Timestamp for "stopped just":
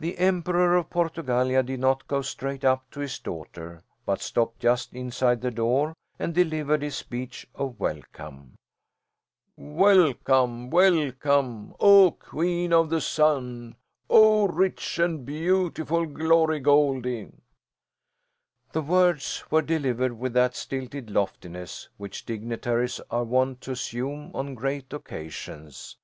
4.22-4.94